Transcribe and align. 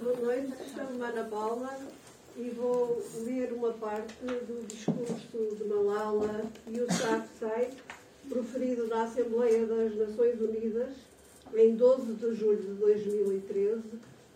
Boa 0.00 0.16
noite, 0.16 0.52
chamo-me 0.74 1.04
Ana 1.04 1.24
Paula 1.24 1.78
e 2.36 2.50
vou 2.50 3.00
ler 3.24 3.52
uma 3.52 3.72
parte 3.74 4.12
do 4.24 4.66
discurso 4.66 5.56
de 5.56 5.64
Malala 5.64 6.44
Yousafzai, 6.68 7.70
proferido 8.28 8.88
na 8.88 9.04
Assembleia 9.04 9.64
das 9.64 9.94
Nações 9.96 10.40
Unidas 10.40 10.96
em 11.54 11.76
12 11.76 12.14
de 12.14 12.34
julho 12.34 12.60
de 12.62 12.74
2013, 12.74 13.82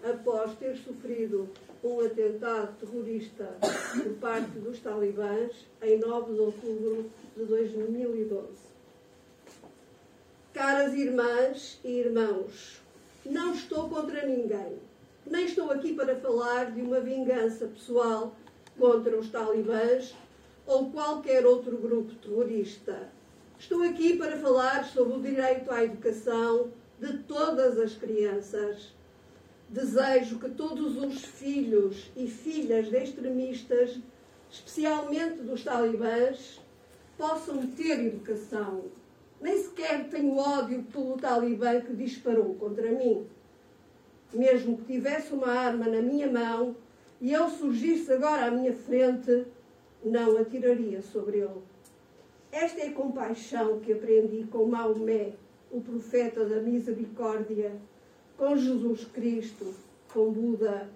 após 0.04 0.56
ter 0.58 0.76
sofrido 0.76 1.48
um 1.82 2.00
atentado 2.06 2.77
terrorista 2.79 3.56
por 3.61 4.12
parte 4.20 4.59
dos 4.61 4.79
talibãs 4.79 5.50
em 5.82 5.98
9 5.98 6.34
de 6.34 6.40
outubro 6.40 7.11
de 7.36 7.45
2012. 7.45 8.46
Caras 10.54 10.95
irmãs 10.95 11.80
e 11.84 11.98
irmãos, 11.98 12.80
não 13.27 13.52
estou 13.52 13.88
contra 13.88 14.25
ninguém 14.25 14.79
estou 15.48 15.70
aqui 15.70 15.94
para 15.94 16.14
falar 16.14 16.72
de 16.72 16.82
uma 16.82 17.00
vingança 17.00 17.66
pessoal 17.66 18.36
contra 18.79 19.18
os 19.18 19.30
talibãs 19.30 20.14
ou 20.66 20.90
qualquer 20.90 21.46
outro 21.46 21.79
grupo 21.79 22.14
terrorista. 22.16 23.08
Estou 23.58 23.82
aqui 23.82 24.16
para 24.16 24.36
falar 24.36 24.84
sobre 24.84 25.16
o 25.16 25.22
direito 25.22 25.70
à 25.70 25.82
educação 25.82 26.70
de 27.00 27.18
todas 27.20 27.79
as 27.79 27.94
crianças. 27.94 28.94
Desejo 29.70 30.39
que 30.39 30.50
todos 30.50 30.96
os 30.98 31.25
filhos 31.25 32.11
e 32.14 32.27
filhas 32.27 32.91
de 32.91 32.98
extremistas, 32.98 33.98
especialmente 34.50 35.42
dos 35.42 35.64
talibãs, 35.64 36.61
possam 37.17 37.67
ter 37.69 38.06
educação. 38.06 38.84
Nem 39.41 39.56
sequer 39.62 40.08
tenho 40.11 40.36
ódio 40.36 40.83
pelo 40.84 41.17
talibã 41.17 41.80
que 41.80 41.94
disparou 41.94 42.55
contra 42.55 42.92
mim 42.92 43.27
mesmo 44.33 44.77
que 44.78 44.84
tivesse 44.84 45.33
uma 45.33 45.48
arma 45.48 45.87
na 45.87 46.03
minha 46.03 46.31
mão 46.31 46.77
e 47.20 47.34
ele 47.34 47.50
surgisse 47.50 48.12
agora 48.12 48.47
à 48.47 48.51
minha 48.51 48.73
frente, 48.73 49.47
não 50.05 50.37
atiraria 50.37 51.03
sobre 51.03 51.39
ele. 51.39 51.62
Esta 52.53 52.81
é 52.81 52.89
a 52.89 52.93
compaixão 52.93 53.81
que 53.81 53.93
aprendi 53.93 54.45
com 54.45 54.67
Maomé, 54.67 55.33
o 55.70 55.81
profeta 55.81 56.45
da 56.45 56.61
misericórdia, 56.61 57.73
com 58.37 58.57
Jesus 58.57 59.05
Cristo, 59.05 59.75
com 60.12 60.31
Buda. 60.31 60.89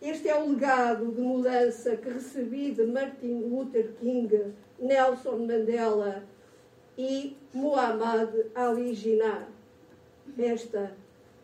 Este 0.00 0.28
é 0.28 0.40
o 0.40 0.50
legado 0.50 1.12
de 1.12 1.20
mudança 1.20 1.96
que 1.96 2.08
recebi 2.08 2.70
de 2.72 2.86
Martin 2.86 3.42
Luther 3.48 3.92
King, 4.00 4.54
Nelson 4.78 5.38
Mandela 5.38 6.24
e 6.96 7.36
Muhammad 7.52 8.30
Ali 8.54 8.94
Jinnah. 8.94 9.48
Esta 10.36 10.92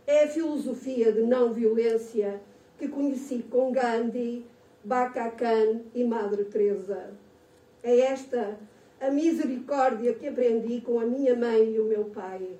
é 0.06 0.24
a 0.24 0.28
filosofia 0.28 1.12
de 1.12 1.22
não 1.22 1.52
violência 1.52 2.40
que 2.78 2.88
conheci 2.88 3.44
com 3.50 3.72
Gandhi, 3.72 4.44
Baka 4.82 5.30
Khan 5.30 5.80
e 5.94 6.04
Madre 6.04 6.44
Teresa. 6.44 7.12
É 7.82 8.00
esta 8.00 8.58
a 9.00 9.10
misericórdia 9.10 10.14
que 10.14 10.28
aprendi 10.28 10.80
com 10.80 11.00
a 11.00 11.06
minha 11.06 11.34
mãe 11.34 11.74
e 11.74 11.80
o 11.80 11.84
meu 11.84 12.06
pai. 12.06 12.58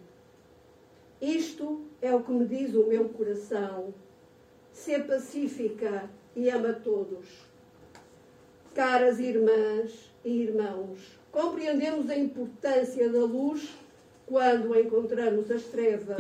Isto 1.21 1.83
é 2.01 2.15
o 2.15 2.23
que 2.23 2.33
me 2.33 2.47
diz 2.47 2.75
o 2.75 2.87
meu 2.87 3.09
coração. 3.11 3.95
Ser 4.73 5.07
pacífica 5.07 6.11
e 6.35 6.51
ama 6.51 6.73
todos. 6.73 7.27
Caras 8.75 9.21
irmãs 9.21 10.11
e 10.25 10.43
irmãos, 10.43 10.99
compreendemos 11.31 12.11
a 12.11 12.17
importância 12.17 13.09
da 13.09 13.21
luz 13.21 13.73
quando 14.27 14.77
encontramos 14.79 15.51
as 15.51 15.63
trevas 15.65 16.17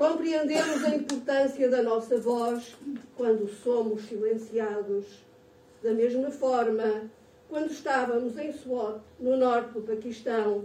Compreendemos 0.00 0.82
a 0.82 0.94
importância 0.94 1.68
da 1.68 1.82
nossa 1.82 2.16
voz 2.16 2.74
quando 3.18 3.46
somos 3.46 4.08
silenciados. 4.08 5.04
Da 5.82 5.92
mesma 5.92 6.30
forma, 6.30 7.10
quando 7.50 7.70
estávamos 7.70 8.38
em 8.38 8.50
SWAT, 8.50 8.98
no 9.18 9.36
norte 9.36 9.74
do 9.74 9.82
Paquistão, 9.82 10.64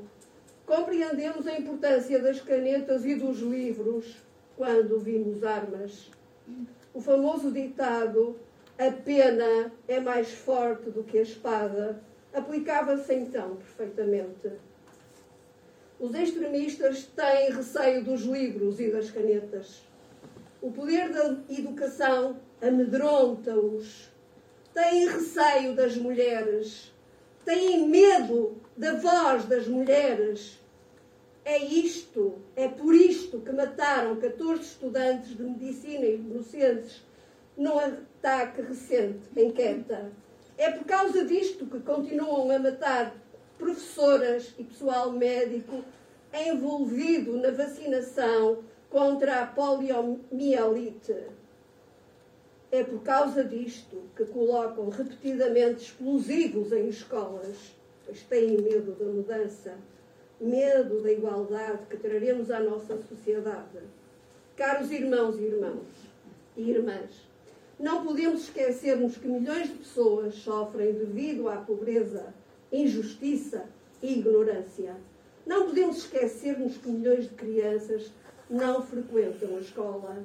compreendemos 0.65 1.45
a 1.47 1.59
importância 1.59 2.17
das 2.17 2.39
canetas 2.39 3.03
e 3.03 3.15
dos 3.15 3.39
livros 3.39 4.15
quando 4.55 5.01
vimos 5.01 5.43
armas. 5.43 6.09
O 6.93 7.01
famoso 7.01 7.51
ditado 7.51 8.37
a 8.79 8.89
pena 8.89 9.69
é 9.85 9.99
mais 9.99 10.31
forte 10.31 10.89
do 10.89 11.03
que 11.03 11.17
a 11.17 11.23
espada 11.23 12.01
aplicava-se 12.33 13.13
então 13.13 13.57
perfeitamente. 13.57 14.53
Os 15.99 16.13
extremistas 16.13 17.05
têm 17.15 17.51
receio 17.51 18.03
dos 18.03 18.23
livros 18.23 18.79
e 18.79 18.91
das 18.91 19.09
canetas. 19.09 19.81
O 20.61 20.69
poder 20.71 21.09
da 21.09 21.37
educação 21.49 22.37
amedronta-os. 22.61 24.09
Têm 24.73 25.07
receio 25.07 25.73
das 25.73 25.95
mulheres. 25.95 26.91
Têm 27.45 27.87
medo 27.87 28.57
da 28.75 28.95
voz 28.95 29.45
das 29.45 29.67
mulheres. 29.67 30.59
É 31.45 31.63
isto, 31.63 32.39
é 32.55 32.67
por 32.67 32.93
isto 32.93 33.39
que 33.39 33.51
mataram 33.51 34.17
14 34.17 34.61
estudantes 34.63 35.37
de 35.37 35.43
medicina 35.43 36.05
inocentes 36.05 37.05
num 37.55 37.77
ataque 37.79 38.61
recente 38.63 39.29
em 39.37 39.51
Queta. 39.51 40.11
É 40.57 40.71
por 40.71 40.85
causa 40.85 41.23
disto 41.23 41.67
que 41.67 41.79
continuam 41.79 42.51
a 42.51 42.59
matar 42.59 43.15
professoras 43.57 44.53
e 44.57 44.63
pessoal 44.63 45.11
médico 45.11 45.83
envolvido 46.33 47.37
na 47.37 47.51
vacinação 47.51 48.63
contra 48.89 49.41
a 49.41 49.45
poliomielite. 49.45 51.15
É 52.71 52.83
por 52.83 53.01
causa 53.03 53.43
disto 53.43 54.03
que 54.15 54.25
colocam 54.25 54.89
repetidamente 54.89 55.83
explosivos 55.83 56.71
em 56.71 56.89
escolas, 56.89 57.75
pois 58.05 58.21
têm 58.23 58.57
medo 58.61 58.91
da 58.93 59.05
mudança, 59.05 59.77
medo 60.39 61.01
da 61.01 61.11
igualdade 61.11 61.85
que 61.89 61.97
traremos 61.97 62.51
à 62.51 62.59
nossa 62.59 62.97
sociedade. 63.03 63.79
Caros 64.57 64.91
irmãos 64.91 65.37
e 65.37 65.43
irmãos 65.43 65.87
e 66.57 66.69
irmãs, 66.69 67.11
não 67.79 68.05
podemos 68.05 68.43
esquecermos 68.43 69.17
que 69.17 69.27
milhões 69.27 69.67
de 69.67 69.75
pessoas 69.75 70.35
sofrem 70.35 70.93
devido 70.93 71.49
à 71.49 71.57
pobreza 71.57 72.33
injustiça 72.81 73.65
e 74.01 74.19
ignorância. 74.19 74.95
Não 75.45 75.67
podemos 75.67 75.97
esquecer-nos 75.97 76.77
que 76.77 76.89
milhões 76.89 77.25
de 77.25 77.35
crianças 77.35 78.11
não 78.49 78.81
frequentam 78.81 79.55
a 79.55 79.59
escola. 79.59 80.23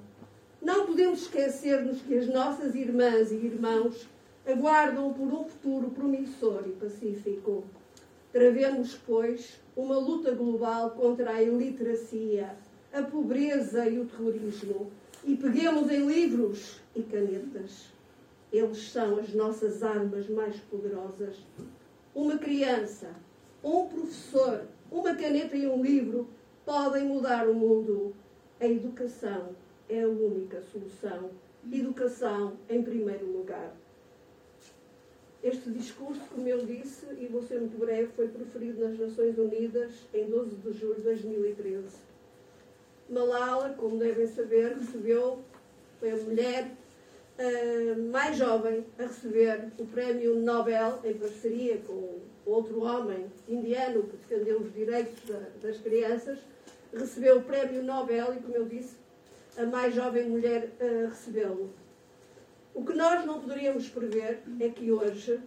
Não 0.61 0.87
podemos 0.87 1.23
esquecer-nos 1.23 2.03
que 2.03 2.19
as 2.19 2.27
nossas 2.27 2.75
irmãs 2.75 3.31
e 3.31 3.37
irmãos 3.37 4.09
aguardam 4.47 5.13
por 5.13 5.27
um 5.33 5.45
futuro 5.45 5.91
promissor 5.91 6.65
e 6.67 6.73
pacífico. 6.73 7.65
Travemos, 8.33 8.95
pois, 9.07 9.61
uma 9.77 9.99
luta 9.99 10.33
global 10.33 10.91
contra 10.91 11.33
a 11.33 11.43
iliteracia, 11.43 12.55
a 12.93 13.03
pobreza 13.03 13.89
e 13.89 13.99
o 13.99 14.07
terrorismo 14.07 14.91
e 15.25 15.37
peguemos 15.37 15.91
em 15.91 16.07
livros 16.07 16.81
e 16.95 17.03
canetas. 17.03 17.87
Eles 18.53 18.91
são 18.91 19.19
as 19.19 19.33
nossas 19.33 19.83
armas 19.83 20.29
mais 20.29 20.57
poderosas 20.71 21.37
uma 22.15 22.39
criança, 22.39 23.15
um 23.63 23.87
professor, 23.87 24.67
uma 24.91 25.15
caneta 25.15 25.57
e 25.57 25.67
um 25.67 25.83
livro 25.83 26.29
podem 26.65 27.05
mudar 27.05 27.49
o 27.49 27.55
mundo. 27.55 28.15
A 28.59 28.67
educação 28.67 29.55
é 29.89 30.03
a 30.03 30.09
única 30.09 30.61
solução. 30.63 31.31
Educação 31.73 32.57
em 32.69 32.83
primeiro 32.83 33.27
lugar. 33.27 33.75
Este 35.43 35.71
discurso, 35.71 36.21
como 36.35 36.47
eu 36.47 36.67
disse, 36.67 37.07
e 37.19 37.27
vou 37.27 37.43
ser 37.43 37.61
muito 37.61 37.79
breve, 37.79 38.09
foi 38.15 38.29
proferido 38.29 38.87
nas 38.87 38.99
Nações 38.99 39.39
Unidas 39.39 39.93
em 40.13 40.29
12 40.29 40.57
de 40.57 40.73
julho 40.73 40.97
de 40.97 41.03
2013. 41.03 41.97
Malala, 43.09 43.75
como 43.77 43.99
devem 43.99 44.27
saber, 44.27 44.77
recebeu, 44.77 45.39
foi 45.99 46.11
a 46.11 46.17
mulher 46.17 46.71
uh, 47.41 48.13
mais 48.13 48.37
jovem 48.37 48.85
a 48.99 49.03
receber 49.03 49.73
o 49.79 49.87
prémio 49.87 50.37
Nobel 50.37 51.01
em 51.05 51.15
parceria 51.15 51.79
com 51.87 52.21
outro 52.45 52.83
homem 52.83 53.27
indiano 53.49 54.03
que 54.05 54.17
defendeu 54.17 54.61
os 54.61 54.73
direitos 54.73 55.19
da, 55.27 55.41
das 55.63 55.79
crianças, 55.79 56.39
recebeu 56.93 57.39
o 57.39 57.43
prémio 57.43 57.83
Nobel 57.83 58.35
e, 58.35 58.43
como 58.43 58.55
eu 58.55 58.67
disse, 58.67 58.97
a 59.57 59.65
mais 59.65 59.95
jovem 59.95 60.29
mulher 60.29 60.71
a 60.81 61.09
recebê-lo. 61.09 61.73
O 62.75 62.85
que 62.85 62.93
nós 62.93 63.25
não 63.25 63.41
poderíamos 63.41 63.89
prever 63.89 64.43
é 64.61 64.69
que 64.69 64.93
hoje, 64.93 65.41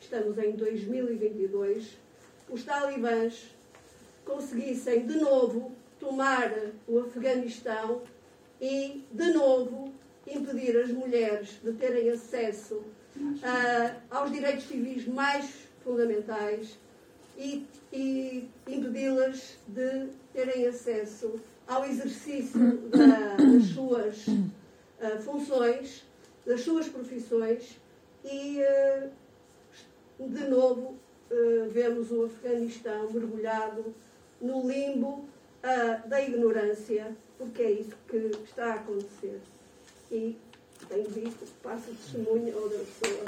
estamos 0.00 0.36
em 0.38 0.52
2022, 0.52 1.96
os 2.48 2.64
talibãs 2.64 3.54
conseguissem 4.24 5.06
de 5.06 5.18
novo 5.18 5.72
tomar 5.98 6.52
o 6.86 6.98
Afeganistão 7.00 8.02
e, 8.60 9.04
de 9.12 9.32
novo, 9.32 9.92
impedir 10.30 10.76
as 10.76 10.90
mulheres 10.90 11.58
de 11.62 11.72
terem 11.72 12.10
acesso 12.10 12.74
uh, 12.74 14.00
aos 14.10 14.30
direitos 14.30 14.64
civis 14.66 15.06
mais 15.06 15.50
fundamentais 15.84 16.78
e, 17.36 17.66
e 17.92 18.48
impedi-las 18.66 19.58
de 19.66 20.08
terem 20.32 20.66
acesso 20.66 21.40
ao 21.66 21.84
exercício 21.84 22.78
da, 22.88 23.36
das 23.36 23.64
suas 23.74 24.26
uh, 24.26 25.18
funções, 25.24 26.04
das 26.44 26.60
suas 26.62 26.88
profissões 26.88 27.78
e, 28.24 28.60
uh, 28.60 29.10
de 30.28 30.48
novo, 30.48 30.96
vemos 31.70 32.10
o 32.10 32.24
Afeganistão 32.24 33.12
mergulhado 33.12 33.94
no 34.40 34.66
limbo 34.66 35.28
da 36.06 36.22
ignorância, 36.22 37.14
porque 37.36 37.62
é 37.62 37.70
isso 37.70 37.94
que 38.08 38.16
está 38.44 38.72
a 38.72 38.74
acontecer. 38.76 39.38
E 40.10 40.38
tenho 40.88 41.10
visto, 41.10 41.46
passo 41.62 41.90
testemunho 41.90 42.56
a 42.56 42.60
outras 42.60 42.86
pessoas. 43.00 43.24